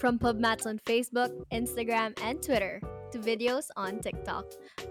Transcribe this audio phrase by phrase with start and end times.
[0.00, 2.82] From PubMats on Facebook, Instagram, and Twitter
[3.12, 4.44] to videos on TikTok,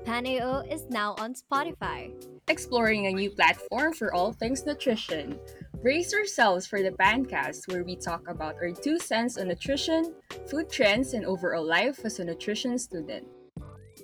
[0.03, 2.11] PanAO is now on Spotify.
[2.47, 5.39] exploring a new platform for all things nutrition.
[5.81, 10.13] Brace yourselves for the Pancast, where we talk about our two cents on nutrition,
[10.49, 13.27] food trends, and overall life as a nutrition student.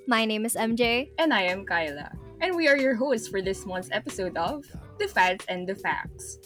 [0.07, 1.09] My name is MJ.
[1.17, 2.11] And I am Kyla.
[2.41, 4.65] And we are your hosts for this month's episode of
[4.99, 6.37] The Fads and the Facts.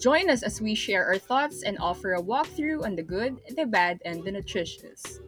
[0.00, 3.66] Join us as we share our thoughts and offer a walkthrough on the good, the
[3.66, 5.20] bad, and the nutritious.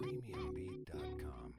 [0.00, 1.54] premiumbeat.com.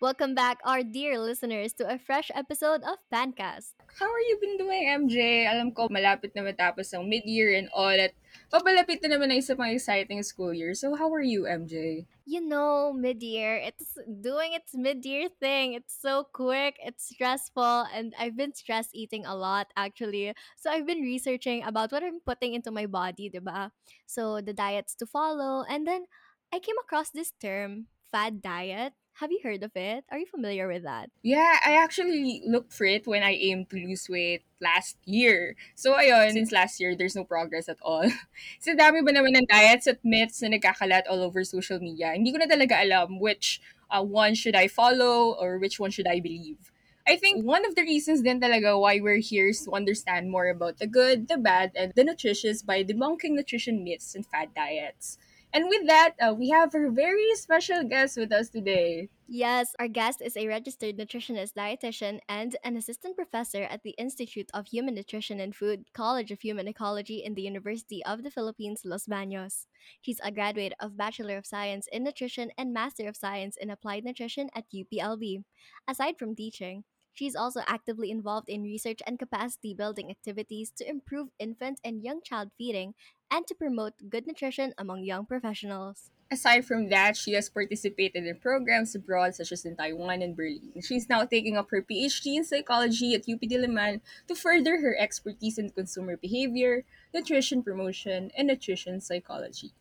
[0.00, 3.81] Welcome back, our dear listeners, to a fresh episode of Pancast.
[3.98, 5.44] How are you been doing, MJ?
[5.44, 8.16] Alam ko, malapit na matapos ang mid-year and all at
[8.48, 10.72] papalapit na naman ang isa pang exciting school year.
[10.72, 12.08] So, how are you, MJ?
[12.24, 15.74] You know, mid year, it's doing its mid year thing.
[15.74, 20.32] It's so quick, it's stressful, and I've been stress eating a lot actually.
[20.54, 23.74] So I've been researching about what I'm putting into my body, diba?
[24.06, 26.06] So the diets to follow, and then
[26.54, 28.92] I came across this term, fad diet.
[29.20, 30.04] Have you heard of it?
[30.10, 31.10] Are you familiar with that?
[31.22, 35.56] Yeah, I actually looked for it when I aimed to lose weight last year.
[35.74, 38.08] So, ayun, since last year, there's no progress at all.
[38.60, 42.32] Sa dami ba naman ng diets at myths na nagkakalat all over social media, hindi
[42.32, 43.60] ko na talaga alam which
[43.92, 46.72] uh, one should I follow or which one should I believe.
[47.06, 50.48] I think one of the reasons din talaga why we're here is to understand more
[50.48, 55.18] about the good, the bad, and the nutritious by debunking nutrition myths and fad diets.
[55.54, 59.10] And with that, uh, we have a very special guest with us today.
[59.28, 64.50] Yes, our guest is a registered nutritionist dietitian and an assistant professor at the Institute
[64.54, 68.82] of Human Nutrition and Food, College of Human Ecology in the University of the Philippines,
[68.84, 69.66] Los Baños.
[70.00, 74.04] She's a graduate of Bachelor of Science in Nutrition and Master of Science in Applied
[74.04, 75.44] Nutrition at UPLB.
[75.86, 81.28] Aside from teaching, She's also actively involved in research and capacity building activities to improve
[81.38, 82.94] infant and young child feeding
[83.30, 86.10] and to promote good nutrition among young professionals.
[86.32, 90.72] Aside from that, she has participated in programs abroad such as in Taiwan and Berlin.
[90.80, 95.58] She's now taking up her PhD in psychology at UP Diliman to further her expertise
[95.58, 99.72] in consumer behavior, nutrition promotion, and nutrition psychology.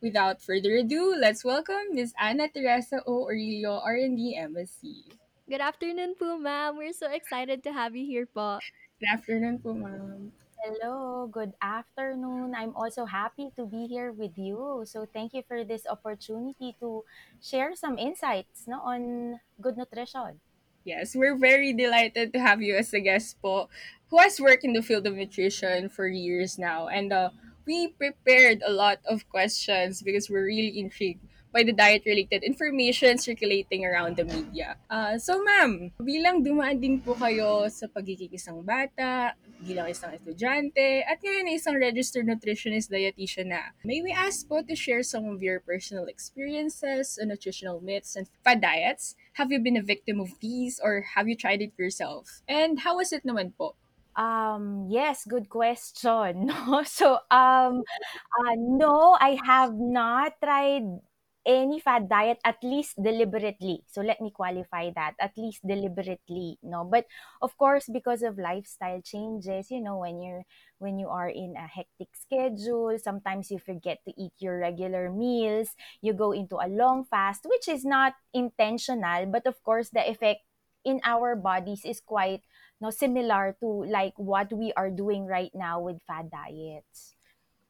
[0.00, 2.14] Without further ado, let's welcome Ms.
[2.20, 3.26] Anna Teresa O.
[3.26, 5.25] Orillo, RND MSc.
[5.46, 6.74] Good afternoon po, ma'am.
[6.74, 8.58] We're so excited to have you here po.
[8.98, 10.34] Good afternoon po, ma'am.
[10.58, 12.50] Hello, good afternoon.
[12.50, 14.82] I'm also happy to be here with you.
[14.90, 17.06] So thank you for this opportunity to
[17.38, 20.42] share some insights no, on good nutrition.
[20.82, 23.70] Yes, we're very delighted to have you as a guest po
[24.10, 26.90] who has worked in the field of nutrition for years now.
[26.90, 27.30] And uh,
[27.62, 31.22] we prepared a lot of questions because we're really intrigued
[31.56, 34.76] by the diet-related information circulating around the media.
[34.92, 39.32] Uh, so ma'am, bilang dumaan din po kayo sa pagiging isang bata,
[39.64, 44.60] bilang isang estudyante, at ngayon ay isang registered nutritionist dietitian na, may we ask po
[44.60, 49.16] to share some of your personal experiences on nutritional myths and fad diets?
[49.40, 52.44] Have you been a victim of these or have you tried it yourself?
[52.44, 53.80] And how was it naman po?
[54.16, 56.48] Um, yes, good question.
[56.88, 57.84] So, um,
[58.32, 61.04] uh, no, I have not tried
[61.46, 63.84] any fad diet at least deliberately.
[63.86, 66.84] So let me qualify that at least deliberately no?
[66.84, 67.06] But
[67.40, 70.44] of course because of lifestyle changes you know when you're
[70.78, 75.74] when you are in a hectic schedule sometimes you forget to eat your regular meals
[76.02, 80.40] you go into a long fast which is not intentional but of course the effect
[80.84, 82.42] in our bodies is quite
[82.80, 87.15] no similar to like what we are doing right now with fad diets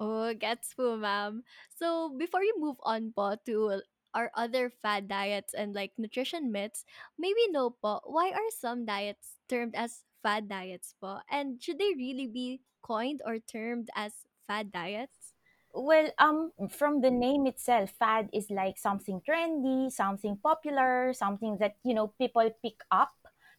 [0.00, 1.44] Oh, gets po, ma'am.
[1.76, 3.80] So, before you move on po to
[4.12, 6.84] our other fad diets and like nutrition myths,
[7.18, 11.20] maybe know po, why are some diets termed as fad diets po?
[11.32, 15.32] And should they really be coined or termed as fad diets?
[15.72, 21.76] Well, um, from the name itself, fad is like something trendy, something popular, something that
[21.84, 23.12] you know people pick up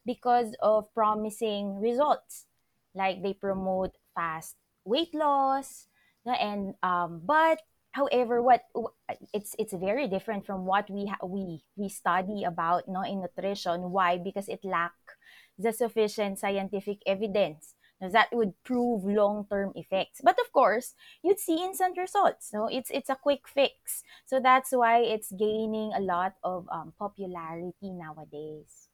[0.05, 2.47] because of promising results.
[2.95, 5.86] Like they promote fast weight loss,
[6.33, 8.63] and um, but however, what
[9.33, 13.91] it's it's very different from what we ha- we we study about no in nutrition.
[13.91, 14.17] Why?
[14.17, 14.93] Because it lack
[15.57, 20.21] the sufficient scientific evidence now, that would prove long-term effects.
[20.23, 20.93] But of course,
[21.23, 22.53] you'd see instant results.
[22.53, 24.03] No, it's it's a quick fix.
[24.25, 28.89] So that's why it's gaining a lot of um, popularity nowadays.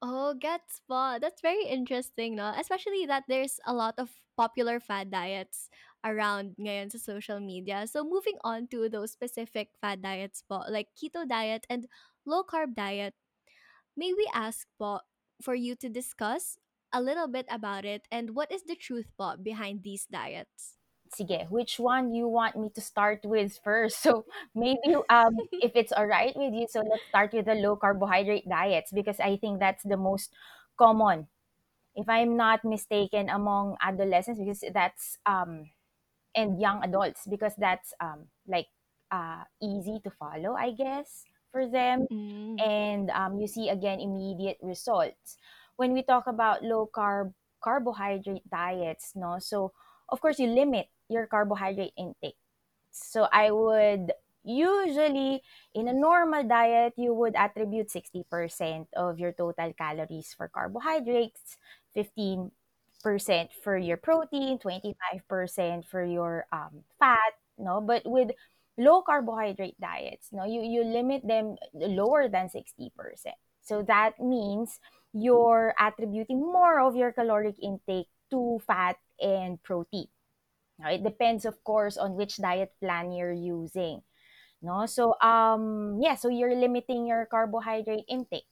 [0.00, 1.18] Oh, gets po.
[1.20, 2.54] That's very interesting, no?
[2.56, 4.08] Especially that there's a lot of
[4.38, 5.68] popular fad diets
[6.04, 7.86] around ngayon sa social media.
[7.86, 11.86] So moving on to those specific fad diets po, like keto diet and
[12.26, 13.14] low carb diet,
[13.96, 15.00] may we ask po
[15.42, 16.58] for you to discuss
[16.92, 20.78] a little bit about it and what is the truth po behind these diets?
[21.08, 24.00] Sige, which one you want me to start with first?
[24.04, 24.24] So
[24.54, 28.48] maybe um if it's all right with you, so let's start with the low carbohydrate
[28.48, 30.32] diets because I think that's the most
[30.76, 31.28] common,
[31.96, 35.70] if I'm not mistaken, among adolescents because that's um
[36.38, 38.70] and young adults because that's um like
[39.10, 44.58] uh easy to follow, I guess, for them Mm, and um, you see again immediate
[44.62, 45.36] results.
[45.76, 49.72] When we talk about low carb carbohydrate diets, no, so
[50.08, 52.38] of course you limit your carbohydrate intake.
[52.90, 54.12] So I would
[54.44, 55.42] usually
[55.74, 61.56] in a normal diet you would attribute 60% of your total calories for carbohydrates,
[61.94, 62.52] 15%
[63.02, 67.80] for your protein, 25% for your um, fat, no?
[67.80, 68.30] But with
[68.76, 73.36] low carbohydrate diets, no, you you limit them lower than 60%.
[73.62, 74.80] So that means
[75.12, 80.08] you're attributing more of your caloric intake to fat and protein.
[80.78, 84.02] Now, it depends, of course, on which diet plan you're using.
[84.62, 88.46] No, so um, yeah, so you're limiting your carbohydrate intake.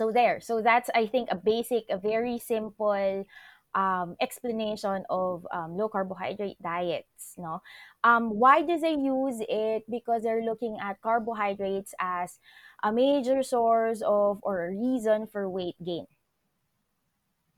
[0.00, 3.26] So there, so that's I think a basic, a very simple
[3.74, 7.36] um, explanation of um, low carbohydrate diets.
[7.36, 7.60] No,
[8.02, 9.84] um, why do they use it?
[9.90, 12.38] Because they're looking at carbohydrates as
[12.82, 16.06] a major source of or a reason for weight gain.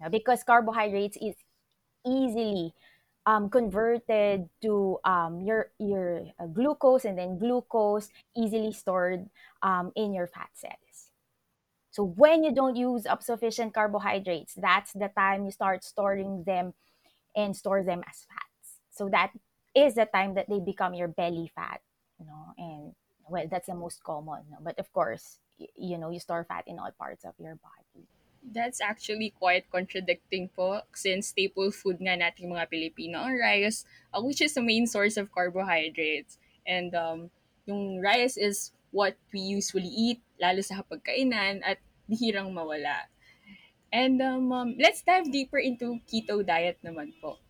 [0.01, 1.37] Now, because carbohydrates is
[2.05, 2.75] easily
[3.25, 9.31] um, converted to um, your your uh, glucose and then glucose easily stored
[9.63, 10.82] um, in your fat cells.
[11.93, 16.73] So when you don't use up sufficient carbohydrates, that's the time you start storing them
[17.37, 18.81] and store them as fats.
[18.91, 19.33] So that
[19.77, 21.81] is the time that they become your belly fat,
[22.19, 22.95] you know, and
[23.29, 24.41] well, that's the most common.
[24.51, 24.57] No?
[24.61, 25.39] But of course,
[25.77, 28.09] you know, you store fat in all parts of your body.
[28.43, 34.21] That's actually quite contradicting po since staple food nga nating mga Pilipino ang rice, uh,
[34.21, 36.39] which is the main source of carbohydrates.
[36.67, 37.31] And um,
[37.67, 43.09] yung rice is what we usually eat, lalo sa hapagkainan at bihirang mawala.
[43.93, 47.41] And um, um, let's dive deeper into keto diet naman po.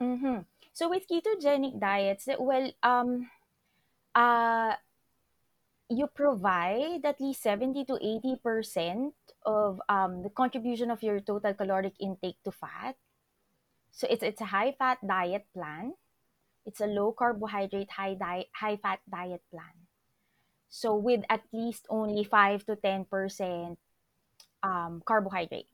[0.00, 0.44] Mm-hmm.
[0.72, 3.28] So with ketogenic diets, well, um,
[4.14, 4.78] uh,
[5.88, 7.96] you provide at least 70 to
[8.44, 9.12] 80%
[9.44, 12.96] of um, the contribution of your total caloric intake to fat.
[13.90, 15.96] So it's it's a high fat diet plan.
[16.64, 19.87] It's a low carbohydrate, high diet, high fat diet plan.
[20.68, 23.76] So with at least only 5 to 10%
[24.62, 25.68] um, carbohydrate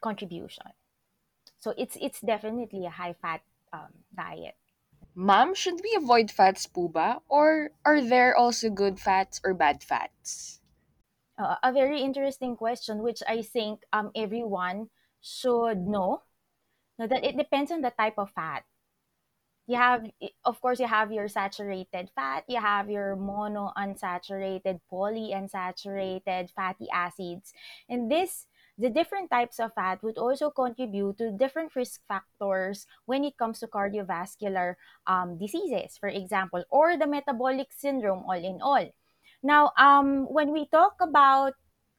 [0.00, 0.76] contribution.
[1.58, 3.40] So it's it's definitely a high fat
[3.72, 4.54] um, diet.
[5.16, 7.22] Ma'am, should we avoid fats po ba?
[7.28, 10.60] Or are there also good fats or bad fats?
[11.38, 14.90] Uh, a very interesting question, which I think um, everyone
[15.22, 16.22] should know.
[16.98, 18.62] Now that it depends on the type of fat.
[19.66, 20.04] You have,
[20.44, 26.86] of course, you have your saturated fat, you have your mono unsaturated, poly polyunsaturated fatty
[26.92, 27.54] acids.
[27.88, 28.46] And this,
[28.76, 33.60] the different types of fat would also contribute to different risk factors when it comes
[33.60, 34.74] to cardiovascular
[35.06, 38.92] um, diseases, for example, or the metabolic syndrome, all in all.
[39.42, 41.54] Now, um, when we talk about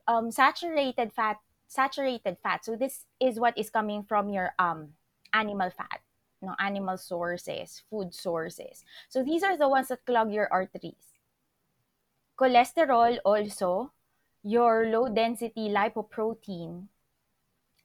[0.08, 1.38] um, saturated fat,
[1.68, 4.94] saturated fat, so this is what is coming from your um,
[5.34, 6.02] animal fat
[6.46, 8.86] no animal sources, food sources.
[9.10, 11.18] So these are the ones that clog your arteries.
[12.38, 13.92] Cholesterol also,
[14.44, 16.88] your low density lipoprotein,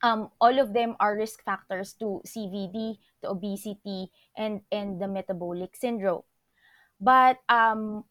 [0.02, 5.76] um, all of them are risk factors to CVD, to obesity, and, and the metabolic
[5.76, 6.22] syndrome.
[7.00, 8.04] But um,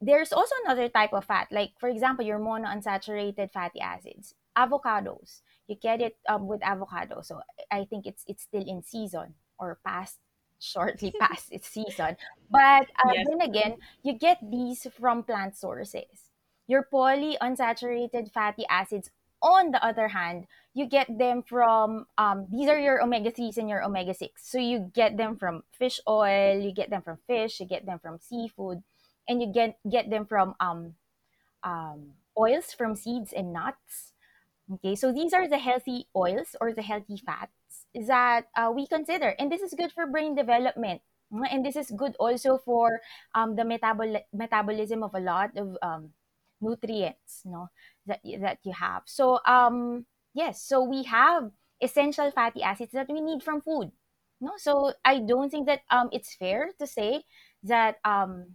[0.00, 5.42] there's also another type of fat, like for example, your monounsaturated fatty acids, avocados.
[5.66, 7.40] You get it um, with avocado, so
[7.72, 10.18] I think it's it's still in season or past
[10.60, 12.16] shortly past its season.
[12.50, 13.26] But uh, Yes.
[13.28, 16.30] then again, you get these from plant sources.
[16.66, 19.10] Your polyunsaturated fatty acids,
[19.42, 23.68] on the other hand, you get them from um, these are your omega 3s and
[23.68, 24.50] your omega 6.
[24.50, 27.98] So you get them from fish oil, you get them from fish, you get them
[28.00, 28.82] from seafood,
[29.28, 30.94] and you get get them from um,
[31.62, 34.12] um, oils from seeds and nuts.
[34.72, 37.55] Okay, so these are the healthy oils or the healthy fats
[38.06, 41.02] that uh, we consider, and this is good for brain development.
[41.32, 43.00] Mm, And this is good also for
[43.34, 46.14] um, the metabol- metabolism of a lot of um,
[46.60, 47.68] nutrients, no,
[48.06, 49.02] that that you have.
[49.06, 51.50] So um, yes, so we have
[51.82, 53.90] essential fatty acids that we need from food.
[54.40, 57.24] No, so I don't think that um it's fair to say
[57.64, 58.54] that um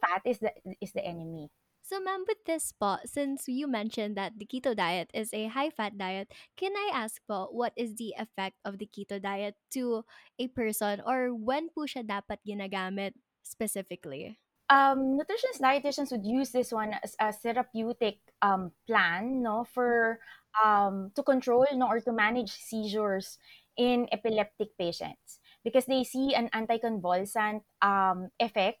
[0.00, 1.50] fat is the is the enemy.
[1.88, 5.72] So, ma'am, with this po, since you mentioned that the keto diet is a high
[5.72, 10.04] fat diet, can I ask po, what is the effect of the keto diet to
[10.36, 14.36] a person or when po siya dapat ginagamit specifically?
[14.70, 20.20] um, nutritionists, dietitians would use this one as a therapeutic um, plan, no, for
[20.64, 23.38] um, to control, no, or to manage seizures
[23.76, 28.78] in epileptic patients because they see an anticonvulsant um, effect,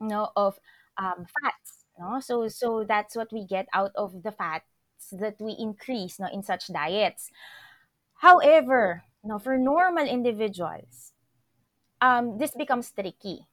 [0.00, 0.58] no, of
[0.98, 2.20] um, fats, no.
[2.20, 4.66] So so that's what we get out of the fats
[5.12, 7.30] that we increase, no, in such diets.
[8.16, 11.12] However, no, for normal individuals,
[12.00, 13.46] um, this becomes tricky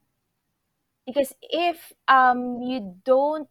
[1.05, 3.47] because if um you don't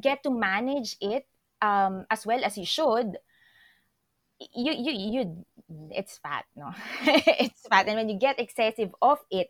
[0.00, 1.26] get to manage it
[1.62, 3.18] um as well as you should
[4.54, 5.46] you you you
[5.90, 6.70] it's fat no
[7.40, 9.48] it's fat and when you get excessive of it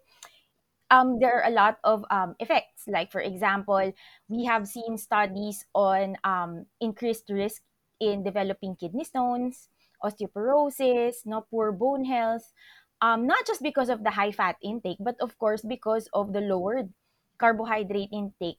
[0.91, 3.93] um there are a lot of um effects like for example
[4.29, 7.63] we have seen studies on um increased risk
[8.01, 9.69] in developing kidney stones
[10.05, 12.53] osteoporosis no poor bone health
[13.01, 16.41] um not just because of the high fat intake but of course because of the
[16.41, 16.93] lowered
[17.39, 18.59] carbohydrate intake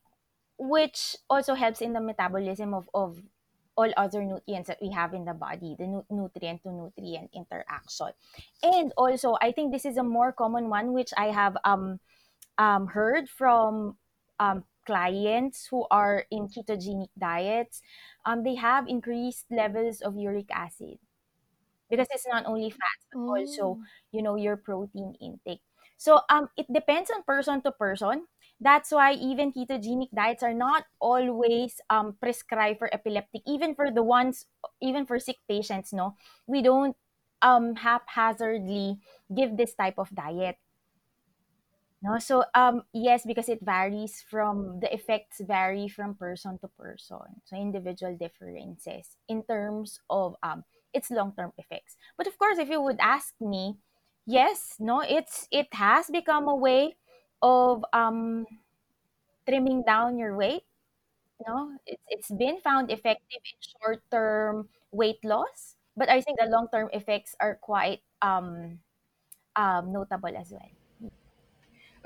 [0.58, 3.22] which also helps in the metabolism of, of
[3.76, 8.10] all other nutrients that we have in the body, the nu- nutrient to nutrient interaction.
[8.64, 12.00] And also, I think this is a more common one, which I have um,
[12.58, 13.98] um, heard from
[14.40, 17.82] um, clients who are in ketogenic diets.
[18.26, 21.00] Um, they have increased levels of uric acid
[21.90, 23.82] because it's not only fats but also Oh.
[24.12, 25.62] you know your protein intake
[25.98, 28.28] so um it depends on person to person
[28.60, 34.04] that's why even ketogenic diets are not always um prescribed for epileptic even for the
[34.04, 34.46] ones
[34.82, 36.16] even for sick patients no
[36.48, 36.96] we don't
[37.42, 38.98] um haphazardly
[39.34, 40.58] give this type of diet
[42.02, 42.20] no?
[42.20, 47.42] So um yes because it varies from the effects vary from person to person.
[47.46, 50.64] So individual differences in terms of um
[50.94, 51.96] its long-term effects.
[52.18, 53.78] But of course if you would ask me
[54.26, 56.96] yes no it's it has become a way
[57.42, 58.46] of um
[59.48, 60.64] trimming down your weight.
[61.48, 61.78] No?
[61.86, 67.36] It's it's been found effective in short-term weight loss but i think the long-term effects
[67.44, 68.80] are quite um
[69.58, 70.72] um notable as well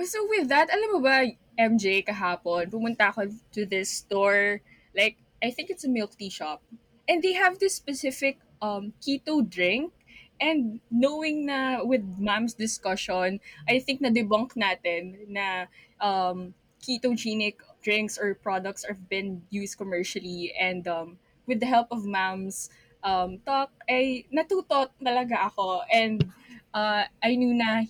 [0.06, 1.30] So with that, alam mo ba,
[1.60, 4.62] MJ, kahapon, pumunta ako to this store,
[4.96, 6.62] like, I think it's a milk tea shop.
[7.10, 9.94] And they have this specific um, keto drink.
[10.42, 13.40] And knowing na with mom's discussion,
[13.70, 15.70] I think na-debunk natin na
[16.02, 20.54] um, ketogenic drinks or products have been used commercially.
[20.58, 25.86] And um, with the help of mom's um, talk, ay natuto talaga ako.
[25.94, 26.26] And
[26.74, 27.86] uh, I knew na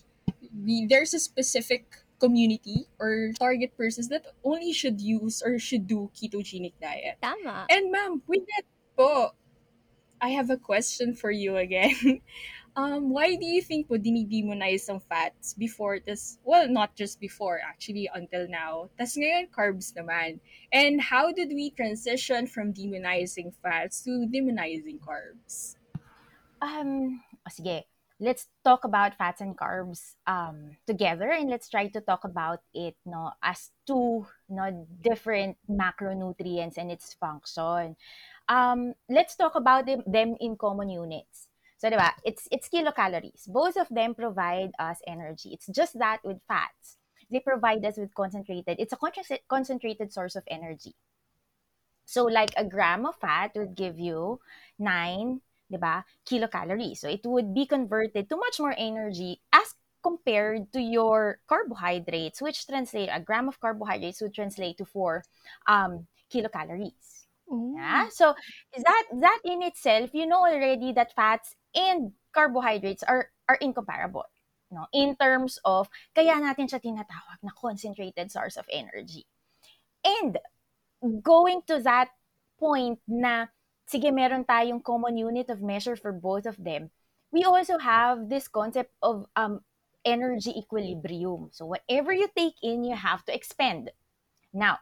[0.51, 6.13] we, there's a specific community or target persons that only should use or should do
[6.13, 7.17] ketogenic diet.
[7.17, 7.65] Tama.
[7.73, 9.33] And ma'am, with that po,
[10.21, 12.21] I have a question for you again.
[12.77, 16.37] um, why do you think po dinidemonize ang fats before this?
[16.45, 18.93] Well, not just before, actually, until now.
[19.01, 20.37] Tas ngayon, carbs naman.
[20.69, 25.81] And how did we transition from demonizing fats to demonizing carbs?
[26.61, 27.89] Um, o sige,
[28.21, 32.95] let's talk about fats and carbs um, together and let's try to talk about it
[33.03, 37.97] no as two no different macronutrients and its function.
[38.47, 41.47] Um, let's talk about them, them in common units.
[41.77, 43.49] So, diba, it's it's kilocalories.
[43.49, 45.49] Both of them provide us energy.
[45.53, 46.97] It's just that with fats,
[47.31, 48.77] they provide us with concentrated.
[48.77, 50.93] It's a concentrated concentrated source of energy.
[52.05, 54.41] So like a gram of fat would give you
[54.79, 55.39] 9,
[55.71, 56.99] 'di ba, kilocalories.
[56.99, 59.73] So it would be converted to much more energy as
[60.03, 65.23] compared to your carbohydrates, which translate a gram of carbohydrates would translate to 4
[65.67, 67.25] um, kilocalories.
[67.49, 67.73] Oh.
[67.77, 68.09] Yeah.
[68.09, 68.33] So
[68.75, 74.25] that that in itself, you know already that fats and carbohydrates are are incomparable.
[74.71, 79.27] No, in terms of kaya natin siya tinatawag na concentrated source of energy.
[79.99, 80.39] And
[81.19, 82.15] going to that
[82.55, 83.51] point na,
[83.91, 86.89] sige, meron tayong common unit of measure for both of them,
[87.31, 89.60] we also have this concept of um,
[90.05, 91.51] energy equilibrium.
[91.51, 93.91] So whatever you take in, you have to expend.
[94.53, 94.79] Now,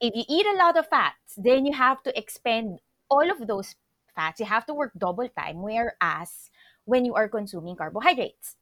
[0.00, 2.78] if you eat a lot of fats, then you have to expend
[3.10, 3.74] all of those
[4.14, 4.40] fats.
[4.40, 6.50] You have to work double time, whereas
[6.84, 8.56] when you are consuming carbohydrates,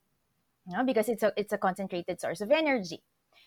[0.67, 3.03] you know, because it's a, it's a concentrated source of energy.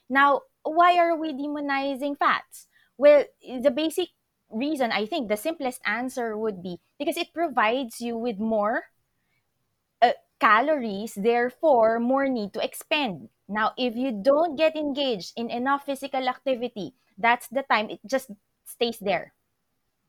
[0.09, 2.67] Now, why are we demonizing fats?
[2.97, 4.09] Well, the basic
[4.51, 8.85] reason, I think, the simplest answer would be because it provides you with more,
[10.01, 13.29] uh, calories, therefore more need to expend.
[13.47, 18.29] Now, if you don't get engaged in enough physical activity, that's the time it just
[18.65, 19.33] stays there.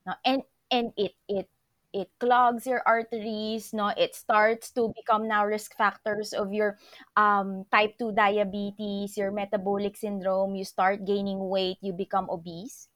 [0.07, 0.15] No?
[0.25, 1.49] And and it it
[1.93, 3.89] it clogs your arteries, no?
[3.97, 6.79] It starts to become now risk factors of your
[7.17, 12.89] um, type 2 diabetes, your metabolic syndrome, you start gaining weight, you become obese.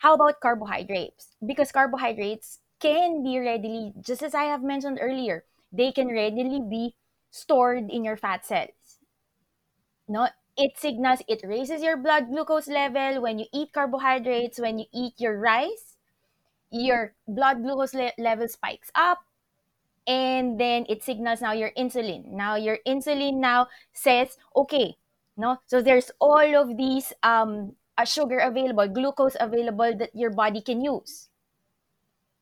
[0.00, 1.36] How about carbohydrates?
[1.46, 6.96] Because carbohydrates can be readily, just as I have mentioned earlier, they can readily be
[7.30, 8.98] stored in your fat cells.
[10.08, 14.86] No, it signals it raises your blood glucose level when you eat carbohydrates, when you
[14.92, 15.96] eat your rice,
[16.70, 19.20] your blood glucose le- level spikes up
[20.06, 22.26] and then it signals now your insulin.
[22.28, 24.96] Now your insulin now says, okay,
[25.36, 30.60] no, so there's all of these um uh, sugar available, glucose available that your body
[30.60, 31.28] can use,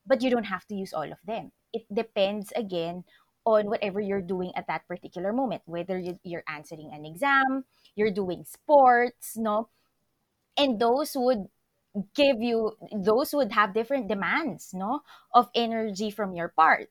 [0.06, 1.50] but you don't have to use all of them.
[1.72, 3.04] It depends again
[3.44, 7.64] on whatever you're doing at that particular moment, whether you- you're answering an exam,
[7.96, 9.68] you're doing sports, no,
[10.56, 11.48] and those would
[12.14, 15.02] give you those would have different demands no
[15.34, 16.90] of energy from your part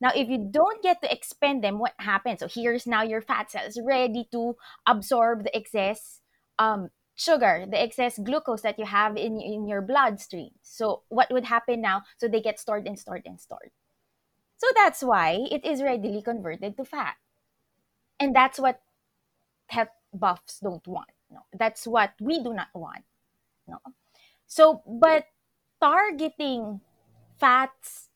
[0.00, 2.40] now, if you don't get to expend them, what happens?
[2.40, 4.56] So here's now your fat cells ready to
[4.86, 6.20] absorb the excess
[6.58, 6.90] um,
[7.22, 10.50] sugar, the excess glucose that you have in, in your bloodstream.
[10.62, 12.02] So what would happen now?
[12.18, 13.70] So they get stored and stored and stored.
[14.58, 17.16] So that's why it is readily converted to fat.
[18.18, 18.80] And that's what
[19.66, 21.10] health buffs don't want.
[21.30, 23.04] No, that's what we do not want.
[23.66, 23.78] No.
[24.46, 25.26] So, but
[25.80, 26.80] targeting
[27.40, 28.10] fats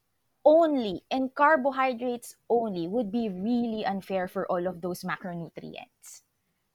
[0.45, 6.23] only and carbohydrates only would be really unfair for all of those macronutrients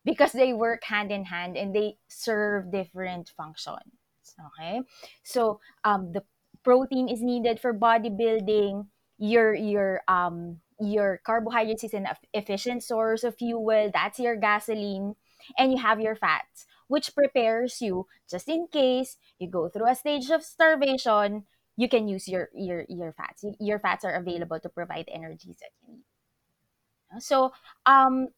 [0.06, 3.94] because they work hand in hand and they serve different functions.
[4.40, 4.82] Okay,
[5.24, 6.24] so um, the
[6.64, 8.88] protein is needed for bodybuilding.
[9.18, 13.92] Your your um your carbohydrates is an efficient source of fuel.
[13.94, 15.16] That's your gasoline,
[15.58, 19.96] and you have your fats, which prepares you just in case you go through a
[19.96, 21.46] stage of starvation.
[21.78, 23.44] You can use your your your fats.
[23.60, 26.06] Your fats are available to provide energies that you need.
[27.20, 27.52] So
[27.86, 28.30] um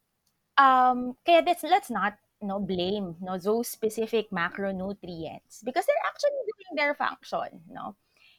[0.58, 6.72] um kaya let's let's not no blame no those specific macronutrients because they're actually doing
[6.76, 7.96] their function no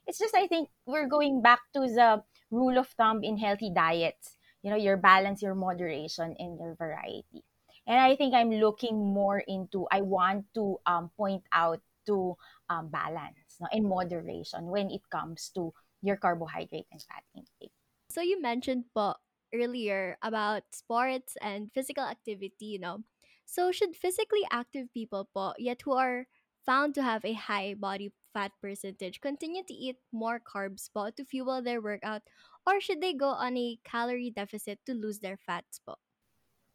[0.07, 4.37] it's just i think we're going back to the rule of thumb in healthy diets
[4.61, 7.45] you know your balance your moderation and your variety.
[7.85, 12.37] And i think i'm looking more into i want to um, point out to
[12.69, 17.73] um, balance no, and moderation when it comes to your carbohydrate and fat intake.
[18.09, 19.17] So you mentioned po
[19.55, 23.03] earlier about sports and physical activity, you know.
[23.45, 26.27] So should physically active people po, yet who are
[26.65, 31.23] found to have a high body fat percentage continue to eat more carbs po to
[31.23, 32.21] fuel their workout
[32.67, 35.95] or should they go on a calorie deficit to lose their fats po?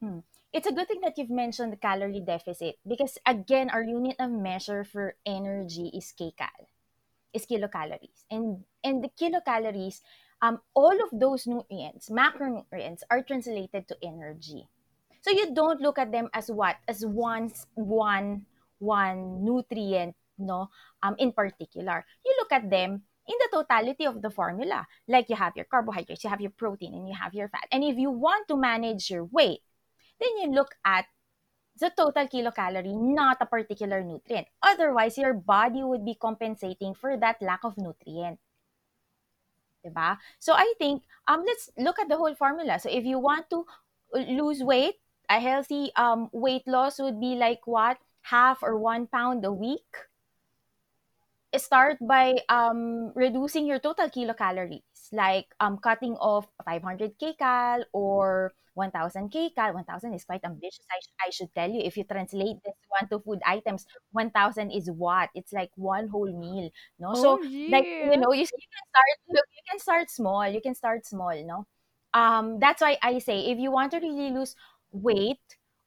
[0.01, 0.25] Hmm.
[0.53, 4.31] It's a good thing that you've mentioned the calorie deficit because again, our unit of
[4.33, 6.67] measure for energy is kcal,
[7.35, 10.01] is kilocalories, and and the kilocalories,
[10.43, 14.69] um, all of those nutrients, macronutrients, are translated to energy.
[15.21, 18.47] So you don't look at them as what as one one
[18.79, 20.71] one nutrient, no,
[21.03, 22.05] um, in particular.
[22.25, 24.87] You look at them in the totality of the formula.
[25.07, 27.69] Like you have your carbohydrates, you have your protein, and you have your fat.
[27.71, 29.61] And if you want to manage your weight
[30.21, 31.07] then you look at
[31.81, 34.47] the total kilocalorie, not a particular nutrient.
[34.63, 38.39] Otherwise, your body would be compensating for that lack of nutrient.
[39.85, 40.19] Diba?
[40.39, 42.79] So I think um let's look at the whole formula.
[42.79, 43.65] So if you want to
[44.13, 47.99] lose weight, a healthy um weight loss would be like what?
[48.23, 49.89] Half or one pound a week
[51.59, 59.31] start by um, reducing your total kilocalories, like um, cutting off 500 kcal or 1000
[59.31, 59.75] kcal.
[59.75, 61.81] 1000 is quite ambitious, I, sh- I should tell you.
[61.85, 65.31] If you translate this one to food items, 1000 is what?
[65.35, 67.15] It's like one whole meal, no?
[67.15, 67.39] So, Oh,
[67.69, 70.49] like, you know, you, you can start, look, you can start small.
[70.49, 71.67] You can start small, no?
[72.15, 74.57] Um, that's why I say, if you want to really lose
[74.93, 75.41] weight,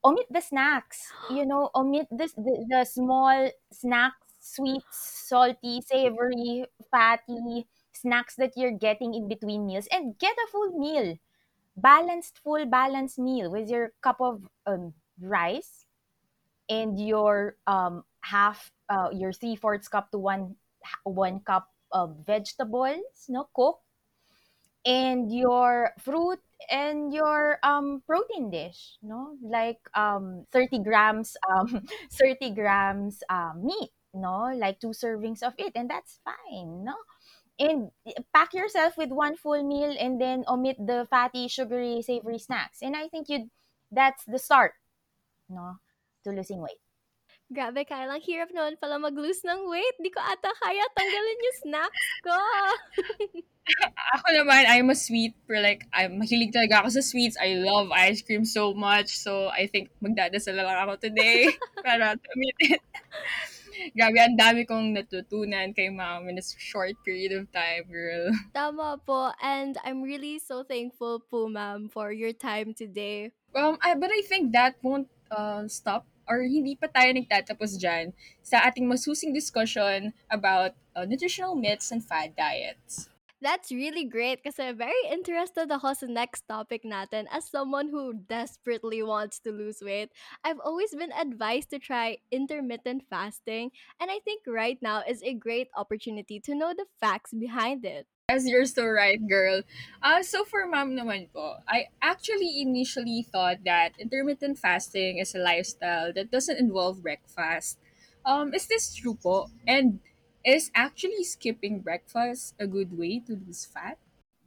[0.04, 1.16] omit the snacks.
[1.28, 8.72] You know, omit this the, the small snacks, sweet, salty, savory, fatty snacks that you're
[8.78, 11.18] getting in between meals, and get a full meal,
[11.76, 15.86] balanced, full balanced meal with your cup of um, rice
[16.70, 20.56] and your um half uh, your three fourths cup to one
[21.04, 23.80] one cup of vegetables, no cook
[24.86, 29.36] and your fruit and your um protein dish no?
[29.42, 34.52] Like um 30 grams um 30 grams um meat no?
[34.56, 36.96] Like two servings of it and that's fine no
[37.60, 37.92] and
[38.34, 42.82] pack yourself with one full meal and then omit the fatty, sugary, savory snacks.
[42.82, 43.50] And I think you
[43.92, 44.74] that's the start,
[45.50, 45.78] no,
[46.24, 46.82] to losing weight.
[47.54, 48.10] Grabe, Kyle.
[48.10, 49.96] Ang hirap naman pala mag-lose ng weight.
[50.02, 52.38] Di ko ata kaya tanggalin yung snacks ko.
[54.18, 57.40] Ako naman, I'm a sweet, pero like, I'm mahilig talaga ako sa sweets.
[57.40, 59.16] I love ice cream so much.
[59.16, 61.48] So, I think magdadasal lang ako today
[61.86, 62.84] para to meet it.
[63.98, 68.32] Grabe, ang dami kong natutunan kay mom in a short period of time, girl.
[68.58, 69.34] Tama po.
[69.42, 73.32] And I'm really so thankful po, ma'am, for your time today.
[73.54, 78.16] Um, I, but I think that won't uh, stop or hindi pa tayo nagtatapos dyan
[78.40, 83.13] sa ating masusing discussion about uh, nutritional myths and fad diets.
[83.44, 89.04] That's really great kasi very interested ako sa next topic natin as someone who desperately
[89.04, 90.16] wants to lose weight.
[90.48, 95.36] I've always been advised to try intermittent fasting and I think right now is a
[95.36, 98.08] great opportunity to know the facts behind it.
[98.32, 99.68] As you're so right, girl.
[100.00, 105.44] Uh, so for mom naman po, I actually initially thought that intermittent fasting is a
[105.44, 107.76] lifestyle that doesn't involve breakfast.
[108.24, 109.52] Um, is this true po?
[109.68, 110.00] And
[110.46, 113.98] is actually skipping breakfast a good way to lose fat?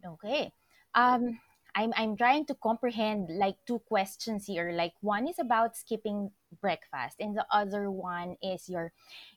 [0.04, 0.52] Okay.
[0.94, 1.40] Um,
[1.76, 4.72] I'm I'm trying to comprehend like two questions here.
[4.72, 8.92] Like one is about skipping breakfast, and the other one is your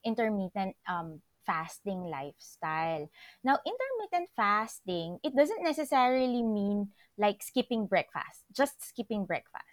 [0.06, 3.10] intermittent um fasting lifestyle.
[3.44, 9.69] Now, intermittent fasting, it doesn't necessarily mean like skipping breakfast, just skipping breakfast.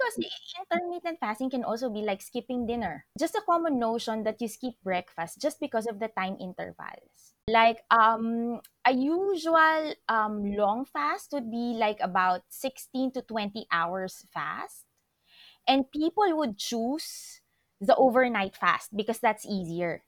[0.00, 0.16] Because
[0.58, 3.06] intermittent fasting can also be like skipping dinner.
[3.18, 7.34] Just a common notion that you skip breakfast just because of the time intervals.
[7.48, 14.24] Like um a usual um long fast would be like about 16 to 20 hours
[14.32, 14.86] fast.
[15.66, 17.40] And people would choose
[17.80, 20.02] the overnight fast because that's easier.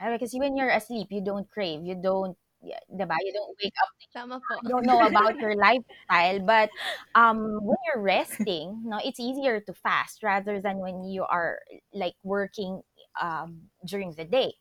[0.00, 3.16] Ah, Because when you're asleep, you don't crave, you don't, yeah, diba?
[3.24, 4.54] You don't wake up Tama po.
[4.56, 6.70] I don't know about your lifestyle, but
[7.14, 11.60] um, when you're resting, no, it's easier to fast rather than when you are
[11.92, 12.82] like working
[13.20, 14.54] um, during the day.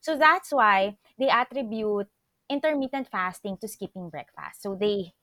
[0.00, 2.08] So that's why they attribute
[2.50, 4.62] intermittent fasting to skipping breakfast.
[4.62, 5.14] So they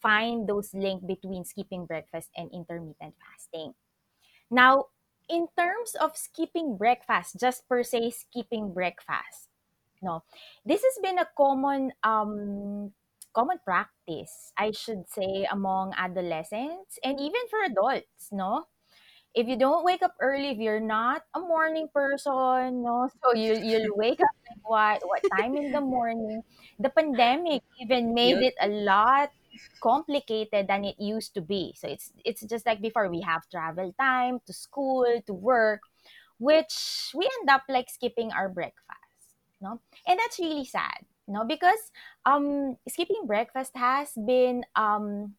[0.00, 3.74] find those link between skipping breakfast and intermittent fasting.
[4.50, 4.86] Now,
[5.28, 9.48] in terms of skipping breakfast, just per se skipping breakfast,
[10.02, 10.24] no,
[10.64, 12.92] this has been a common um
[13.34, 18.66] common practice, I should say, among adolescents and even for adults, no?
[19.34, 23.56] If you don't wake up early, if you're not a morning person, no, so you
[23.56, 26.42] you'll wake up like what what time in the morning?
[26.78, 28.44] The pandemic even made Yep.
[28.44, 29.30] it a lot
[29.80, 31.72] complicated than it used to be.
[31.76, 35.82] So it's it's just like before we have travel time to school, to work,
[36.38, 39.01] which we end up like skipping our breakfast,
[39.62, 39.80] no?
[40.06, 41.44] And that's really sad, no?
[41.46, 41.92] Because
[42.26, 45.36] um skipping breakfast has been um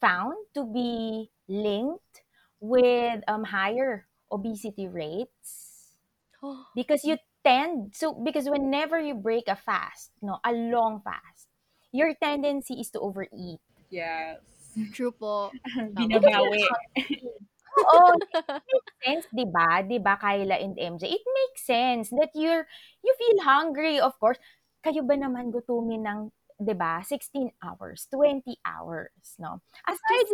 [0.00, 2.22] found to be linked
[2.60, 5.96] with um higher obesity rates
[6.42, 11.48] Oh, because you tend so because whenever you break a fast, no, a long fast,
[11.92, 13.60] your tendency is to overeat
[13.90, 14.40] Yes.
[14.92, 15.54] true po.
[15.94, 16.18] Tama.
[16.20, 16.62] Binabawi.
[17.82, 18.02] Oo,
[18.70, 19.82] makes sense, 'di ba?
[19.84, 21.10] 'Di ba, Kyla and MJ?
[21.10, 22.66] It makes sense that you're
[23.04, 24.38] you feel hungry, of course.
[24.84, 26.20] Kayo ba naman gutumin ng
[26.62, 29.60] 'di ba, 16 hours, 20 hours, no?
[29.88, 30.28] Aside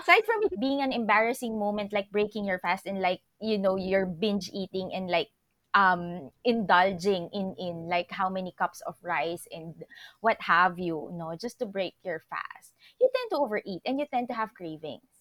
[0.00, 3.76] aside from it being an embarrassing moment like breaking your fast and like, you know,
[3.76, 5.30] you're binge eating and like
[5.74, 9.74] um indulging in in like how many cups of rice and
[10.22, 12.72] what have you, no, just to break your fast.
[13.00, 15.13] You tend to overeat and you tend to have cravings.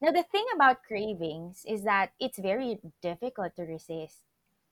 [0.00, 4.24] Now, the thing about cravings is that it's very difficult to resist.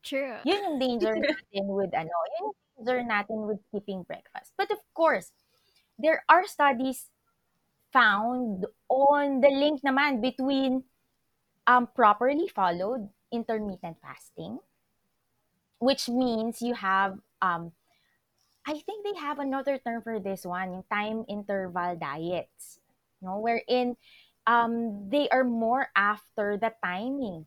[0.02, 0.40] True.
[0.44, 4.56] Yun yung danger natin with ano, yun yung danger natin with skipping breakfast.
[4.56, 5.32] But of course,
[5.98, 7.12] there are studies
[7.92, 10.84] found on the link naman between
[11.66, 14.58] um, properly followed intermittent fasting,
[15.78, 17.72] which means you have, um,
[18.66, 22.80] I think they have another term for this one, yung time interval diets,
[23.20, 23.96] you no, wherein
[24.48, 27.44] um, they are more after the timing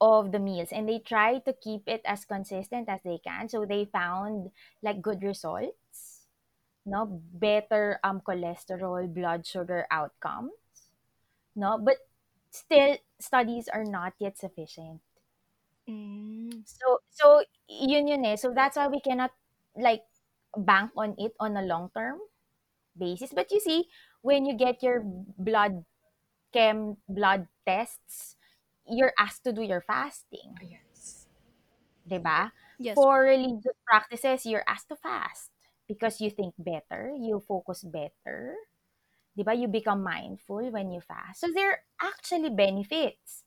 [0.00, 3.48] of the meals and they try to keep it as consistent as they can.
[3.48, 4.50] So they found
[4.82, 6.26] like good results,
[6.84, 10.52] no, better um cholesterol, blood sugar outcomes,
[11.54, 11.96] no, but
[12.50, 15.00] still studies are not yet sufficient.
[15.88, 16.62] Mm.
[16.66, 18.36] So so yun yun eh.
[18.36, 19.30] So that's why we cannot
[19.76, 20.02] like
[20.56, 22.18] bank on it on a long term
[22.98, 23.32] basis.
[23.32, 23.86] But you see,
[24.26, 25.00] when you get your
[25.38, 25.84] blood
[26.52, 28.36] chem blood tests,
[28.86, 31.26] you're asked to do your fasting, ah, Yes.
[32.06, 32.52] 'di ba?
[32.78, 35.50] Yes, For religious practices, you're asked to fast
[35.88, 38.56] because you think better, you focus better.
[39.36, 39.54] ba?
[39.54, 41.40] You become mindful when you fast.
[41.40, 43.44] So there are actually benefits.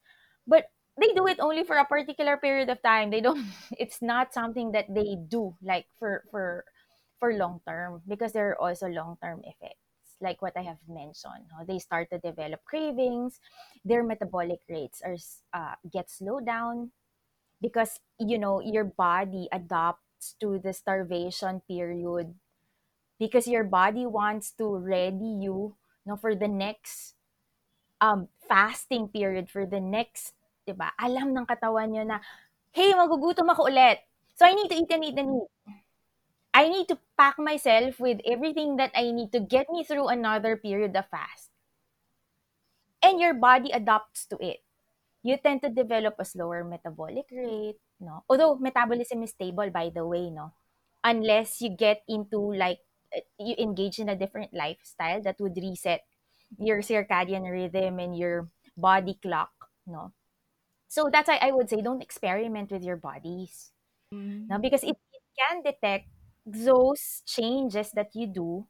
[0.47, 3.09] But they do it only for a particular period of time.
[3.11, 3.41] They don't
[3.81, 6.65] it's not something that they do like for for
[7.19, 9.88] for long term because there are also long-term effects
[10.21, 11.47] like what I have mentioned.
[11.51, 11.65] no?
[11.65, 13.39] They start to develop cravings,
[13.83, 15.17] their metabolic rates are
[15.53, 16.91] uh, get slowed down
[17.61, 22.35] because you know your body adapts to the starvation period
[23.19, 27.15] because your body wants to ready you no for the next
[27.99, 32.23] um fasting period for the next 'di ba alam ng katawan niyo na
[32.71, 33.99] hey magugutom ako ulit
[34.35, 35.51] so i need to eat and eat and eat
[36.53, 40.57] i need to pack myself with everything that i need to get me through another
[40.57, 41.49] period of fast.
[43.01, 44.59] And your body adapts to it.
[45.23, 48.23] You tend to develop a slower metabolic rate no?
[48.29, 50.53] Although metabolism is stable by the way no?
[51.03, 52.79] Unless you get into like
[53.15, 56.03] uh, you engage in a different lifestyle that would reset
[56.59, 59.51] your circadian rhythm and your body clock
[59.87, 60.13] no?
[60.87, 63.71] So that's why i would say don't experiment with your bodies
[64.11, 64.57] no?
[64.57, 64.61] Mm.
[64.61, 66.07] because it, it can detect
[66.51, 68.67] those changes that you do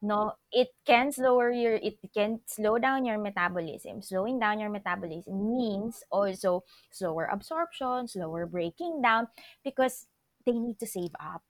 [0.00, 5.34] no it can slower your it can slow down your metabolism slowing down your metabolism
[5.56, 9.26] means also slower absorption slower breaking down
[9.64, 10.06] because
[10.46, 11.42] they need to save up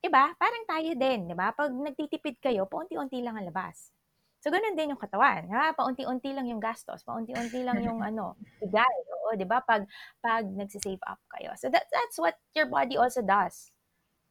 [0.00, 0.32] 'Di ba?
[0.38, 1.52] Parang tayo din, 'di ba?
[1.52, 3.92] 'Pag nagtitipid kayo, paunti-unti lang ang labas.
[4.40, 5.76] So, gano'n din yung katawan, ba?
[5.76, 9.60] Paunti-unti lang yung gastos, paunti-unti lang yung ano, bigay, oo, 'di ba?
[9.60, 9.84] 'Pag
[10.24, 11.52] 'pag nagse-save up kayo.
[11.60, 13.72] So, that that's what your body also does,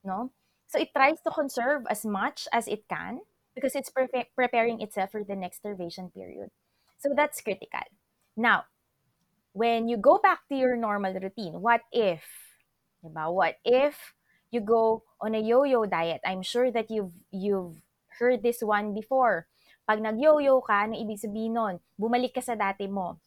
[0.06, 0.32] no?
[0.70, 3.26] So, it tries to conserve as much as it can
[3.58, 6.54] because it's prefe- preparing itself for the next starvation period.
[7.02, 7.90] So, that's critical.
[8.38, 8.70] Now,
[9.52, 12.24] when you go back to your normal routine, what if,
[13.02, 13.34] 'di ba?
[13.34, 14.14] What if
[14.54, 16.22] you go on a yo-yo diet?
[16.22, 17.82] I'm sure that you've you've
[18.22, 19.50] heard this one before.
[19.90, 21.76] Pag nag-yo-yo ka, ano ibig sabihin nun?
[21.98, 23.18] Bumalik ka sa dati mo.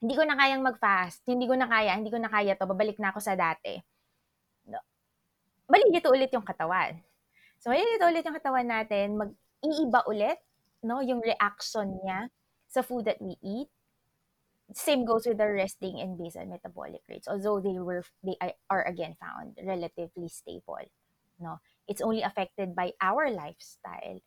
[0.00, 1.20] Hindi ko na kayang mag-fast.
[1.28, 1.92] Hindi ko na kaya.
[1.94, 2.66] Hindi ko na kaya to.
[2.66, 3.76] Babalik na ako sa dati.
[5.72, 7.00] Malilito ulit yung katawan.
[7.56, 9.16] So, malilito ulit yung katawan natin.
[9.16, 10.36] Mag-iiba ulit
[10.82, 12.28] no, yung reaction niya
[12.68, 13.70] sa food that we eat
[14.72, 18.36] same goes with the resting and basal metabolic rates although they were they
[18.70, 20.80] are again found relatively stable
[21.38, 24.18] no it's only affected by our lifestyle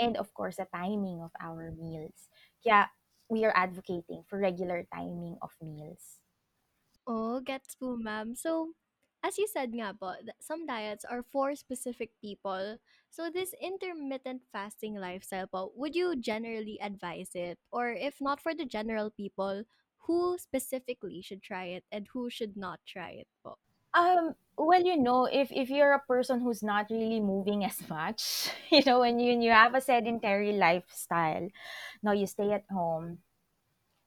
[0.00, 2.26] and of course the timing of our meals
[2.66, 2.90] kaya
[3.30, 6.18] we are advocating for regular timing of meals
[7.02, 8.38] Oh, gets po, ma'am.
[8.38, 8.78] So,
[9.22, 12.78] as you said nga po, some diets are for specific people.
[13.10, 17.58] So, this intermittent fasting lifestyle po, would you generally advise it?
[17.70, 19.64] Or if not for the general people,
[20.06, 23.58] who specifically should try it and who should not try it po?
[23.94, 28.48] um well you know if if you're a person who's not really moving as much
[28.70, 31.48] you know when you, you have a sedentary lifestyle
[32.02, 33.18] no you stay at home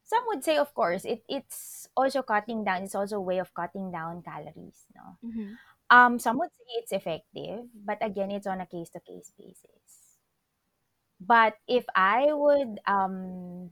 [0.06, 3.54] some would say of course it it's also cutting down it's also a way of
[3.54, 5.56] cutting down calories no Mm-hmm.
[5.89, 10.20] um some would say it's effective but again it's on a case to case basis
[11.20, 13.72] but if i would um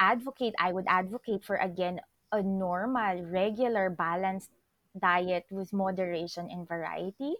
[0.00, 2.00] advocate i would advocate for again
[2.32, 4.50] a normal regular balanced
[5.00, 7.34] diet with moderation and variety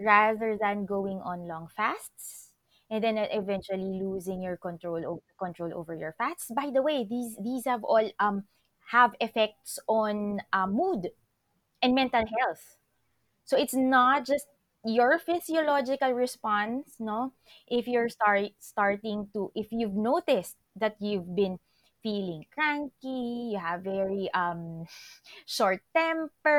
[0.00, 2.45] rather than going on long fasts
[2.90, 6.50] and then uh, eventually losing your control control over your fats.
[6.54, 8.44] By the way these these have all um
[8.92, 11.10] have effects on uh, mood
[11.82, 12.76] and mental health.
[13.44, 14.46] So it's not just
[14.84, 17.32] your physiological response no?
[17.68, 21.58] If you're start starting to if you've noticed that you've been
[22.02, 24.86] feeling cranky you have very um
[25.46, 26.58] short temper,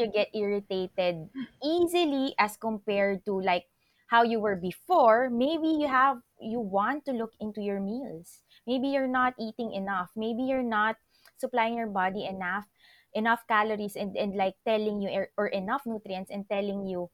[0.00, 1.28] you get irritated
[1.64, 3.66] easily as compared to like
[4.06, 8.42] how you were before, maybe you have you want to look into your meals.
[8.66, 10.10] Maybe you're not eating enough.
[10.16, 10.96] Maybe you're not
[11.38, 12.66] supplying your body enough
[13.14, 17.08] enough calories and, and like telling you or, or enough nutrients and telling you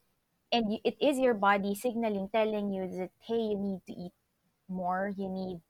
[0.51, 4.13] and you, it is your body signaling telling you that hey you need to eat
[4.69, 5.61] more you need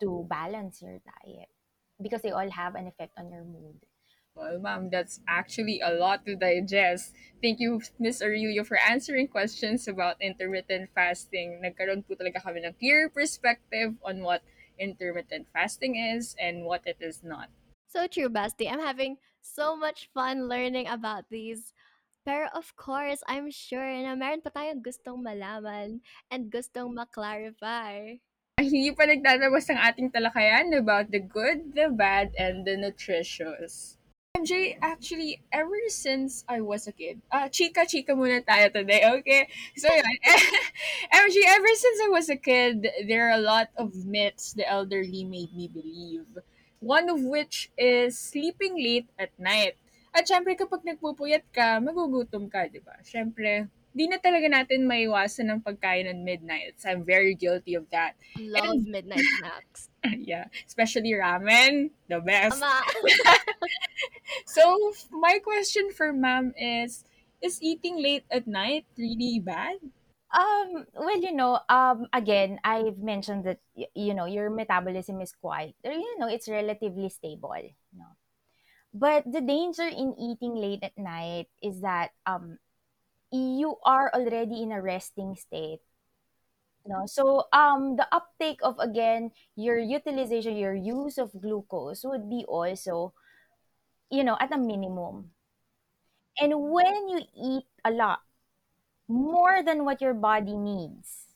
[0.00, 1.48] to balance your diet
[2.02, 3.78] because they all have an effect on your mood
[4.36, 7.16] Well, ma'am, that's actually a lot to digest.
[7.40, 11.64] Thank you, Miss Aurelio, for answering questions about intermittent fasting.
[11.64, 14.44] Nagkaroon po talaga kami ng clear perspective on what
[14.76, 17.48] intermittent fasting is and what it is not.
[17.88, 18.68] So true, Basti.
[18.68, 21.72] I'm having so much fun learning about these.
[22.28, 28.20] Pero of course, I'm sure na meron pa tayong gustong malaman and gustong maklarify.
[28.60, 33.95] Ay, hindi pa nagtatapos ang ating talakayan about the good, the bad, and the nutritious.
[34.36, 39.48] MJ, actually, ever since I was a kid, ah, chika-chika muna tayo today, okay?
[39.80, 40.04] So, yun.
[41.24, 45.24] MJ, ever since I was a kid, there are a lot of myths the elderly
[45.24, 46.28] made me believe.
[46.84, 49.80] One of which is sleeping late at night.
[50.12, 53.00] At syempre, kapag nagpupuyat ka, magugutom ka, di ba?
[53.00, 56.76] Syempre, di na talaga natin maiwasan ng pagkain at midnight.
[56.84, 58.14] I'm very guilty of that.
[58.38, 59.88] Love And, midnight snacks.
[60.04, 62.60] yeah, especially ramen, the best.
[64.44, 67.04] So, my question for ma'am is
[67.44, 69.76] Is eating late at night really bad?
[70.32, 75.36] Um, well, you know, um, again, I've mentioned that y- you know your metabolism is
[75.36, 77.54] quite, you know, it's relatively stable.
[77.60, 78.12] You know,
[78.94, 82.58] but the danger in eating late at night is that um
[83.32, 85.80] you are already in a resting state.
[86.86, 92.44] No, so um the uptake of again your utilization, your use of glucose would be
[92.48, 93.12] also
[94.10, 95.32] you know at a minimum.
[96.40, 98.22] And when you eat a lot,
[99.08, 101.28] more than what your body needs,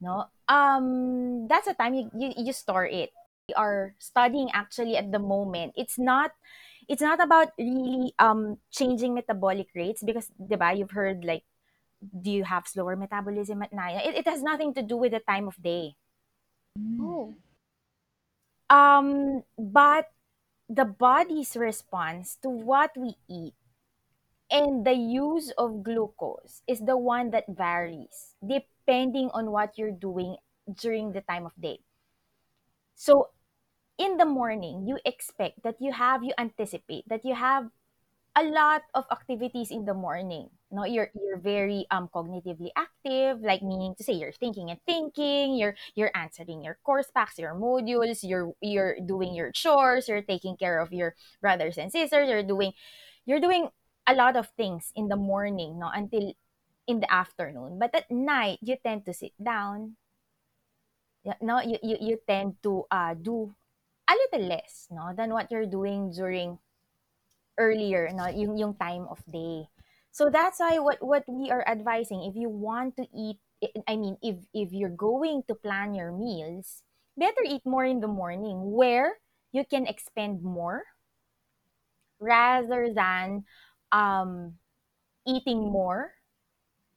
[0.00, 3.10] no um that's the time you, you, you store it
[3.48, 6.32] we are studying actually at the moment it's not
[6.88, 11.44] it's not about really um changing metabolic rates because diba, you've heard like
[12.22, 14.04] do you have slower metabolism at night?
[14.06, 15.96] It, it has nothing to do with the time of day.
[17.00, 17.34] Oh.
[18.68, 20.10] um but
[20.68, 23.54] the body's response to what we eat
[24.50, 30.36] and the use of glucose is the one that varies depending on what you're doing
[30.74, 31.78] during the time of day.
[32.94, 33.30] So
[33.98, 37.68] in the morning you expect that you have you anticipate that you have
[38.36, 40.50] a lot of activities in the morning.
[40.70, 45.56] No you're you're very um cognitively active like meaning to say you're thinking and thinking
[45.56, 50.56] you're you're answering your course packs your modules you're you're doing your chores you're taking
[50.56, 52.72] care of your brothers and sisters you're doing
[53.24, 53.68] you're doing
[54.06, 56.32] a lot of things in the morning no until
[56.86, 57.78] in the afternoon.
[57.78, 59.96] But at night you tend to sit down.
[61.42, 63.52] No you, you you tend to uh do
[64.08, 66.58] a little less no than what you're doing during
[67.58, 69.68] earlier no yung yung time of day.
[70.12, 73.38] So that's why what what we are advising if you want to eat
[73.88, 76.84] i mean if if you're going to plan your meals
[77.16, 79.16] better eat more in the morning where
[79.50, 80.84] you can expend more
[82.20, 83.44] rather than
[83.92, 84.54] um
[85.26, 86.14] eating more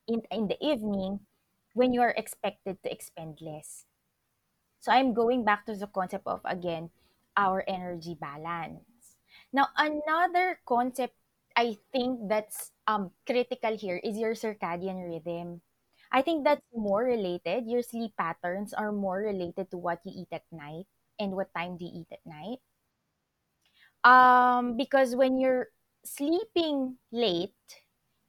[0.08, 1.19] in in the evening
[1.74, 3.86] when you are expected to expend less.
[4.80, 6.89] So I'm going back to the concept of again
[7.39, 9.15] our energy balance.
[9.54, 11.15] Now another concept
[11.56, 15.62] I think that's um critical here is your circadian rhythm.
[16.12, 17.67] I think that's more related.
[17.69, 20.88] Your sleep patterns are more related to what you eat at night
[21.19, 22.60] and what time do you eat at night.
[24.04, 25.69] Um because when you're
[26.04, 27.56] sleeping late,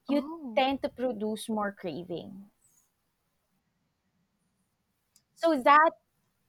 [0.08, 0.56] you Oh.
[0.56, 2.50] tend to produce more cravings.
[5.34, 5.90] So that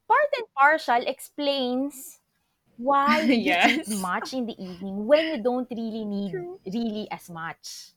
[0.08, 2.21] part and partial explains
[2.82, 3.88] why you eat yes.
[3.88, 6.60] much in the evening when you don't really need True.
[6.66, 7.94] really as much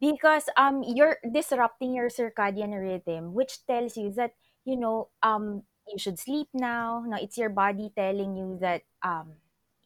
[0.00, 4.32] because um you're disrupting your circadian rhythm which tells you that
[4.64, 9.34] you know um you should sleep now no it's your body telling you that um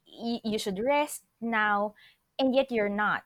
[0.06, 1.94] y- you should rest now
[2.38, 3.24] and yet you're not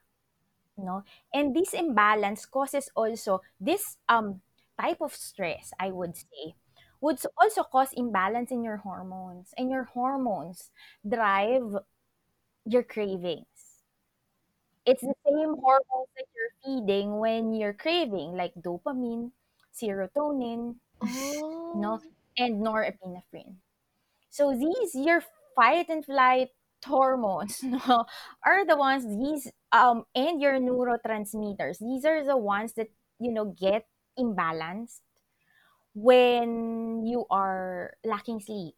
[0.76, 1.02] you no
[1.34, 4.40] and this imbalance causes also this um
[4.80, 6.54] type of stress i would say
[7.00, 10.70] would also cause imbalance in your hormones and your hormones
[11.08, 11.76] drive
[12.66, 13.46] your cravings
[14.86, 19.30] it's the same hormones that you're feeding when you're craving like dopamine
[19.74, 20.76] serotonin
[21.74, 22.10] no Oh.
[22.38, 23.56] and norepinephrine
[24.30, 25.22] so these your
[25.56, 26.50] fight and flight
[26.84, 28.06] hormones no,
[28.44, 31.78] are the ones these um and your neurotransmitters.
[31.80, 32.88] These are the ones that
[33.20, 33.86] you know get
[34.18, 35.00] imbalanced
[35.94, 38.74] when you are lacking sleep,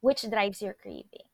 [0.00, 1.30] which drives your cravings.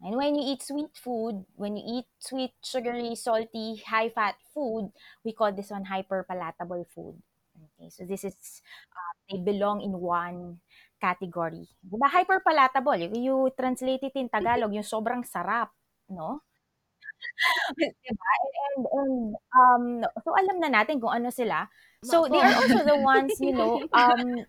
[0.00, 4.92] And when you eat sweet food, when you eat sweet, sugary, salty, high fat food,
[5.24, 7.18] we call this one hyperpalatable food.
[7.58, 8.62] Okay, so this is
[9.30, 10.60] they belong in one
[11.00, 11.66] category.
[11.82, 12.08] Diba?
[12.10, 13.10] Hyperpalatable.
[13.18, 15.70] You translate it in Tagalog, yung sobrang sarap,
[16.10, 16.42] no?
[17.78, 18.28] diba?
[18.76, 19.14] And, and
[19.54, 19.84] um,
[20.24, 21.66] so alam na natin kung ano sila.
[22.04, 22.28] So po.
[22.30, 24.46] they are also the ones, you know, um,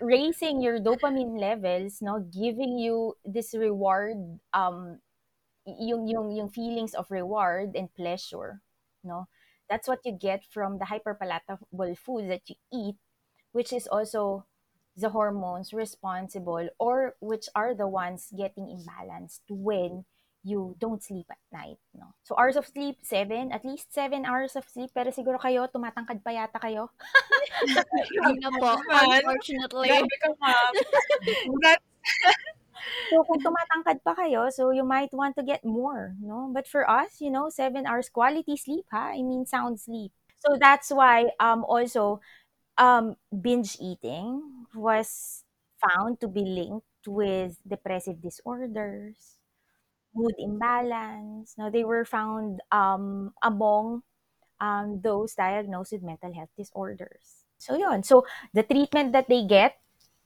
[0.00, 4.18] raising your dopamine levels, no, giving you this reward,
[4.52, 4.98] um,
[5.66, 8.62] yung yung yung feelings of reward and pleasure,
[9.04, 9.28] no.
[9.70, 12.96] That's what you get from the hyperpalatable food that you eat,
[13.52, 14.46] which is also
[14.96, 20.04] the hormones responsible or which are the ones getting imbalanced when
[20.48, 22.16] you don't sleep at night, no?
[22.24, 24.90] So hours of sleep, seven, at least seven hours of sleep.
[24.96, 26.88] Pero siguro kayo, tumatangkad pa yata kayo.
[28.16, 29.92] Hindi na po, unfortunately.
[29.92, 30.72] Grabe ka, ma'am.
[33.08, 36.52] So kung tumatangkad pa kayo, so you might want to get more, no?
[36.52, 39.16] But for us, you know, seven hours quality sleep, ha?
[39.16, 40.12] I mean sound sleep.
[40.44, 42.20] So that's why um also
[42.76, 44.44] um binge eating
[44.76, 45.42] was
[45.80, 49.37] found to be linked with depressive disorders,
[50.18, 51.54] mood imbalance.
[51.58, 54.02] No, they were found um among
[54.60, 57.44] um those diagnosed with mental health disorders.
[57.58, 58.02] So yun.
[58.02, 59.78] So the treatment that they get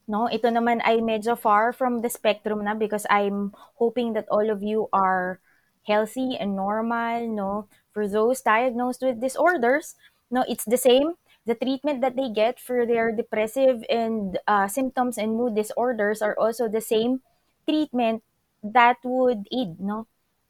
[0.05, 4.51] No, ito naman ay medyo far from the spectrum na because I'm hoping that all
[4.51, 5.39] of you are
[5.87, 7.51] healthy and normal, no?
[7.95, 9.95] For those diagnosed with disorders,
[10.31, 11.15] no, it's the same.
[11.47, 16.39] The treatment that they get for their depressive and uh, symptoms and mood disorders are
[16.39, 17.23] also the same
[17.69, 18.23] treatment
[18.63, 20.07] that would aid, no,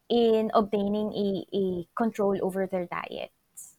[0.09, 3.77] in obtaining a, a control over their diets.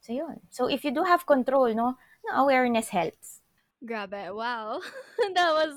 [0.00, 0.40] So yun.
[0.50, 3.40] So if you do have control, no, no awareness helps.
[3.84, 4.80] Grabe, wow.
[5.34, 5.76] That was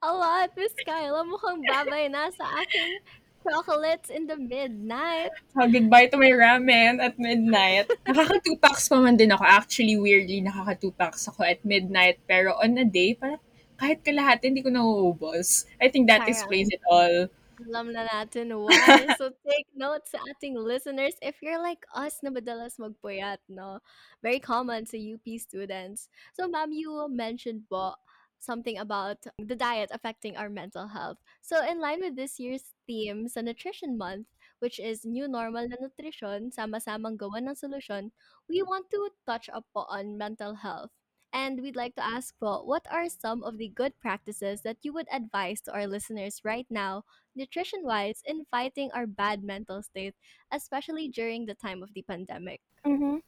[0.00, 1.24] a lot, Miss Kyla.
[1.24, 3.04] Mukhang babay na sa aking
[3.44, 5.34] chocolates in the midnight.
[5.52, 7.90] so, goodbye to my ramen at midnight.
[8.08, 9.44] Nakaka-two packs pa man din ako.
[9.44, 12.16] Actually, weirdly, nakaka-two packs ako at midnight.
[12.24, 13.42] Pero on a day, parang
[13.82, 15.66] kahit kalahati, hindi ko nauubos.
[15.82, 17.26] I think that Parang- explains it all.
[17.62, 18.74] Alam na natin why.
[19.18, 23.78] So take note sa ating listeners if you're like us na madalas magpuyat, no?
[24.22, 26.10] Very common sa UP students.
[26.34, 27.98] So ma'am, you mentioned po
[28.42, 31.22] something about the diet affecting our mental health.
[31.38, 34.26] So in line with this year's theme sa Nutrition Month,
[34.58, 38.10] which is New Normal na Nutrition, sama-samang gawa ng solusyon,
[38.50, 40.90] we want to touch up po on mental health.
[41.32, 44.92] And we'd like to ask po, what are some of the good practices that you
[44.92, 47.04] would advise to our listeners right now
[47.34, 50.14] nutrition wise in fighting our bad mental state,
[50.52, 52.60] especially during the time of the pandemic.
[52.84, 53.24] Mm-hmm.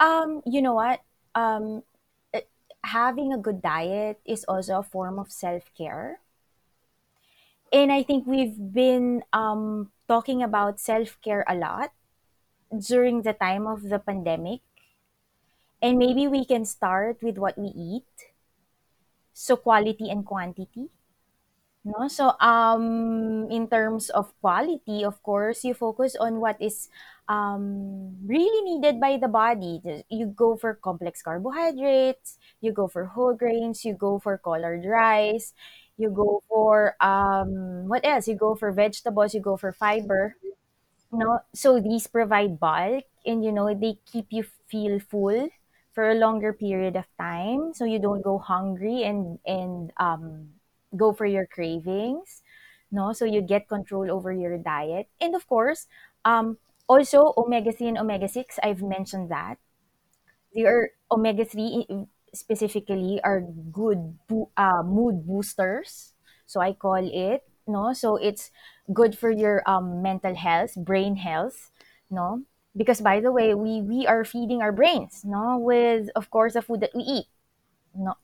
[0.00, 1.00] Um, you know what?
[1.34, 1.82] Um,
[2.32, 2.46] eh,
[2.84, 6.20] having a good diet is also a form of self care.
[7.72, 11.92] And I think we've been um, talking about self care a lot
[12.72, 14.60] during the time of the pandemic.
[15.82, 18.06] And maybe we can start with what we eat.
[19.32, 20.90] So, quality and quantity.
[21.84, 22.08] No?
[22.08, 26.88] So, um, in terms of quality, of course, you focus on what is
[27.28, 29.80] um, really needed by the body.
[30.10, 35.54] You go for complex carbohydrates, you go for whole grains, you go for colored rice,
[35.96, 38.28] you go for um, what else?
[38.28, 40.36] You go for vegetables, you go for fiber.
[41.12, 45.48] No, so these provide bulk, and you know they keep you feel full
[45.98, 50.54] for a longer period of time, so you don't go hungry and and um,
[50.94, 52.42] go for your cravings.
[52.94, 55.90] No, so you get control over your diet, and of course,
[56.24, 58.62] um, also omega three and omega six.
[58.62, 59.58] I've mentioned that
[60.54, 61.86] they are omega three
[62.34, 63.40] specifically are
[63.72, 66.12] good bo- uh, mood boosters.
[66.46, 67.92] So I call it no.
[67.92, 68.50] So it's
[68.92, 71.70] good for your um, mental health, brain health,
[72.10, 72.42] no.
[72.78, 76.62] Because by the way, we we are feeding our brains, no, with of course the
[76.62, 77.26] food that we eat,
[77.94, 78.14] no.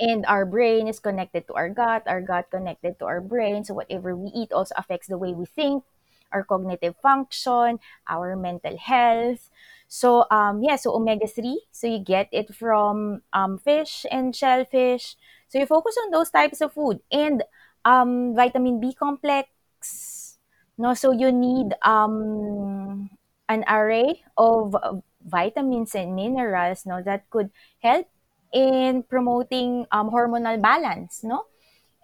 [0.00, 3.64] And our brain is connected to our gut, our gut connected to our brain.
[3.64, 5.84] So whatever we eat also affects the way we think,
[6.32, 9.50] our cognitive function, our mental health.
[9.88, 15.16] So um yeah, so omega 3, so you get it from um fish and shellfish.
[15.48, 17.44] So you focus on those types of food and
[17.84, 19.48] um vitamin B complex.
[20.78, 23.10] No, so you need um
[23.50, 24.76] an array of
[25.26, 27.50] vitamins and minerals no that could
[27.82, 28.08] help
[28.54, 31.44] in promoting um, hormonal balance no?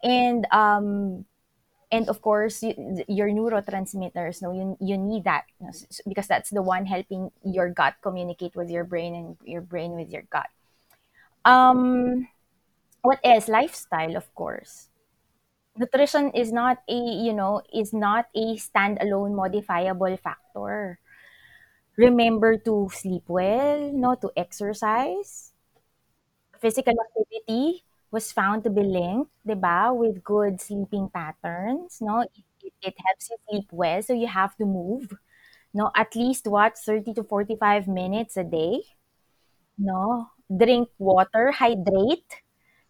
[0.05, 1.25] And um
[1.93, 2.77] and of course y-
[3.09, 5.71] your neurotransmitters no you, you need that no,
[6.07, 10.11] because that's the one helping your gut communicate with your brain and your brain with
[10.11, 10.51] your gut.
[11.45, 12.29] Um
[13.03, 13.49] what else?
[13.49, 14.89] Lifestyle of course.
[15.77, 20.99] Nutrition is not a you know is not a standalone modifiable factor
[21.97, 25.53] remember to sleep well no to exercise
[26.61, 32.21] physical activity was found to be linked, ba, with good sleeping patterns, no?
[32.23, 32.31] It,
[32.63, 35.13] it, it helps you sleep well, so you have to move,
[35.75, 35.91] no?
[35.97, 38.83] At least what 30 to 45 minutes a day,
[39.79, 40.31] no?
[40.51, 42.43] Drink water, hydrate.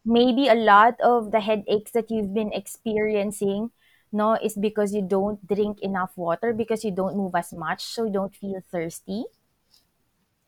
[0.05, 3.71] Maybe a lot of the headaches that you've been experiencing,
[4.13, 8.05] no, is because you don't drink enough water because you don't move as much, so
[8.07, 9.25] you don't feel thirsty.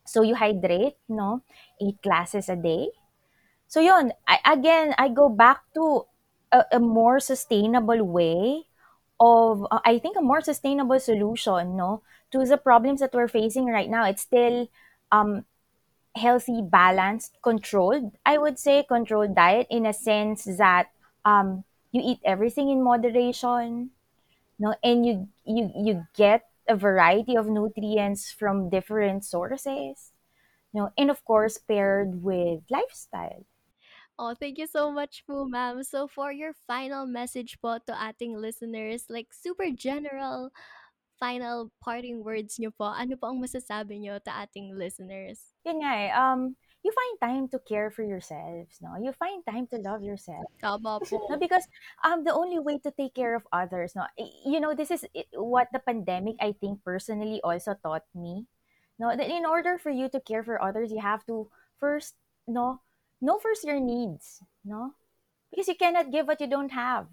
[0.06, 1.42] So you hydrate, no?
[1.80, 2.90] Eight glasses a day
[3.68, 6.06] So yun, I, again, I go back to
[6.52, 8.66] a, a more sustainable way
[9.20, 12.02] of, uh, I think, a more sustainable solution, no,
[12.32, 14.06] to the problems that we're facing right now.
[14.06, 14.68] It's still
[15.12, 15.44] um,
[16.16, 18.16] healthy, balanced, controlled.
[18.26, 20.90] I would say controlled diet in a sense that
[21.24, 23.91] um, you eat everything in moderation,
[24.59, 30.12] no, and you you you get a variety of nutrients from different sources,
[30.72, 33.45] no, and of course paired with lifestyle.
[34.18, 35.86] Oh, thank you so much po, ma'am.
[35.86, 40.51] So for your final message po to ating listeners, like super general
[41.18, 45.55] final parting words nyo po, ano po ang masasabi nyo to ating listeners?
[45.66, 46.55] Yun nga eh, um,
[46.89, 48.97] you find time to care for yourselves, no?
[48.97, 50.49] You find time to love yourself.
[50.57, 51.28] Tama po.
[51.28, 51.68] No, because
[52.01, 55.05] um the only way to take care of others, no, you know, this is
[55.36, 58.49] what the pandemic I think personally also taught me.
[58.97, 62.16] No, that in order for you to care for others, you have to first,
[62.49, 62.80] no,
[63.20, 64.97] know first your needs, no,
[65.53, 67.07] because you cannot give what you don't have.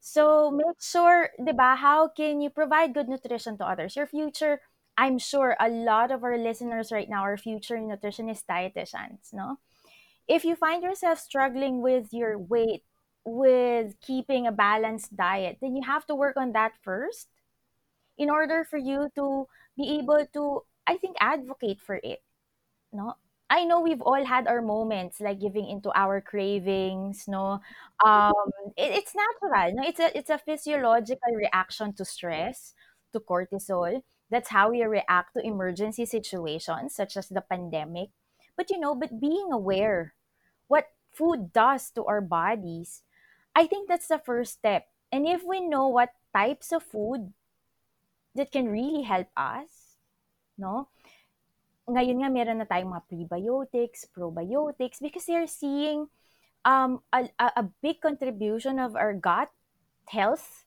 [0.00, 3.98] So make sure, 'di ba, how can you provide good nutrition to others?
[3.98, 4.62] Your future,
[4.98, 9.58] I'm sure a lot of our listeners right now are future nutritionist dietitians, no?
[10.28, 12.84] If you find yourself struggling with your weight,
[13.24, 17.28] with keeping a balanced diet, then you have to work on that first
[18.18, 22.20] in order for you to be able to, I think, advocate for it
[22.92, 23.14] no?
[23.50, 27.60] I know we've all had our moments like giving into our cravings no?
[28.04, 28.34] Um
[28.76, 29.82] it, it's natural no?
[29.88, 32.74] It's a it's a physiological reaction to stress
[33.12, 38.10] to cortisol that's how we react to emergency situations such as the pandemic.
[38.56, 40.14] But you know but being aware
[40.66, 43.02] what food does to our bodies
[43.54, 44.88] i think that's the first step.
[45.12, 47.32] And if we know what types of food
[48.34, 49.86] that can really help us
[50.58, 50.88] no?
[51.86, 56.10] Ngayon nga meron na tayong mga prebiotics, probiotics, because they're seeing
[56.66, 59.54] um, a, a a big contribution of our gut
[60.10, 60.65] health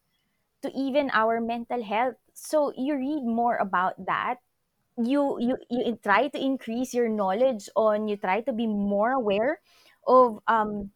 [0.61, 2.15] to even our mental health.
[2.33, 4.37] So you read more about that.
[4.99, 8.07] You you you try to increase your knowledge on.
[8.07, 9.59] You try to be more aware
[10.07, 10.91] of um,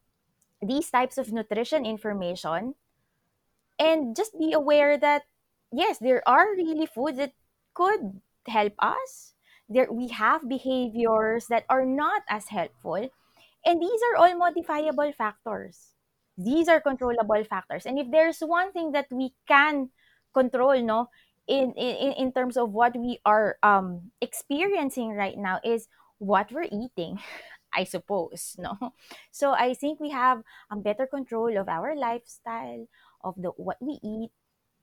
[0.61, 2.75] these types of nutrition information
[3.79, 5.23] and just be aware that
[5.71, 7.33] yes there are really foods that
[7.73, 9.33] could help us
[9.69, 13.09] there we have behaviors that are not as helpful
[13.65, 15.92] and these are all modifiable factors
[16.37, 17.85] these are controllable factors.
[17.85, 19.89] And if there's one thing that we can
[20.33, 21.09] control no
[21.47, 26.71] in in, in terms of what we are um experiencing right now is what we're
[26.71, 27.19] eating
[27.75, 28.77] i suppose no.
[29.31, 32.87] So i think we have um, better control of our lifestyle
[33.23, 34.31] of the what we eat.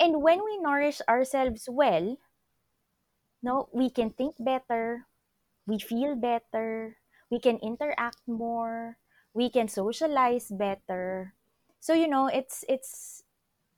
[0.00, 2.16] And when we nourish ourselves well
[3.42, 5.06] no we can think better
[5.66, 6.96] we feel better
[7.30, 8.98] we can interact more
[9.34, 11.34] we can socialize better
[11.80, 13.22] so you know it's it's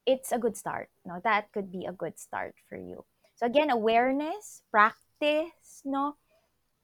[0.07, 3.05] it's a good start no that could be a good start for you.
[3.37, 6.17] So again awareness practice no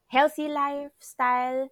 [0.08, 1.68] healthy lifestyle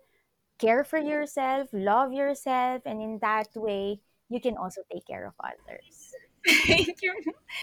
[0.59, 5.35] care for yourself love yourself and in that way you can also take care of
[5.41, 6.16] others
[6.47, 7.15] Thank you.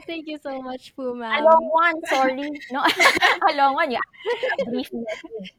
[0.08, 1.70] Thank you so much po, a long ma'am.
[1.72, 2.84] one sorry no
[3.50, 4.06] a long one yeah
[4.60, 4.64] a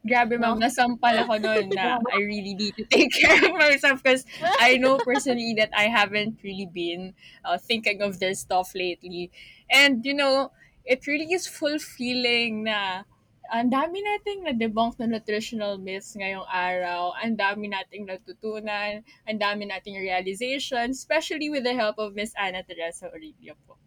[0.07, 0.59] Grabe, no ma'am.
[0.59, 4.25] Nasampal ako noon na I really need to take care of myself because
[4.59, 7.13] I know personally that I haven't really been
[7.43, 9.31] uh, thinking of this stuff lately.
[9.69, 10.51] And, you know,
[10.85, 13.03] it really is fulfilling na
[13.51, 17.13] ang dami nating na-debunk na nutritional myths ngayong araw.
[17.21, 19.05] Ang dami nating natutunan.
[19.29, 23.77] Ang dami nating realization, especially with the help of Miss Ana Teresa Orillo po.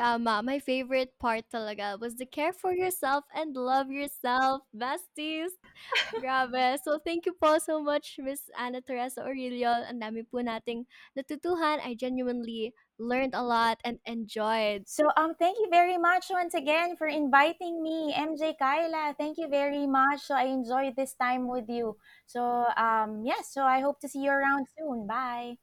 [0.00, 0.40] Tama.
[0.40, 5.52] My favorite part talaga was the care for yourself and love yourself, besties.
[6.22, 6.80] Grabe.
[6.80, 9.68] So, thank you po so much, Miss Ana Teresa Aurelio.
[9.84, 11.84] Ang dami po nating natutuhan.
[11.84, 14.84] I genuinely learned a lot and enjoyed.
[14.86, 19.16] So um thank you very much once again for inviting me, MJ Kyla.
[19.18, 20.20] Thank you very much.
[20.28, 21.96] So I enjoyed this time with you.
[22.26, 25.06] So um yes, so I hope to see you around soon.
[25.06, 25.56] Bye.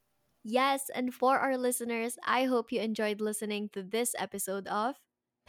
[0.43, 4.95] Yes, and for our listeners, I hope you enjoyed listening to this episode of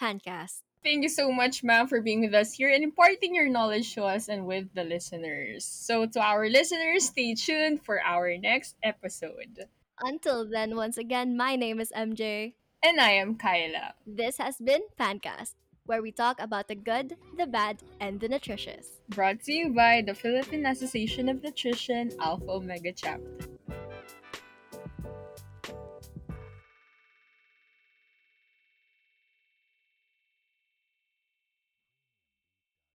[0.01, 0.63] Pancast.
[0.83, 4.05] Thank you so much, ma'am, for being with us here and imparting your knowledge to
[4.05, 5.65] us and with the listeners.
[5.65, 9.69] So, to our listeners, stay tuned for our next episode.
[10.03, 12.55] Until then, once again, my name is MJ.
[12.83, 13.95] And I am Kyla.
[14.07, 15.55] This has been Pancast,
[15.87, 19.01] where we talk about the good, the bad, and the nutritious.
[19.09, 23.49] Brought to you by the Philippine Association of Nutrition Alpha Omega Chapter.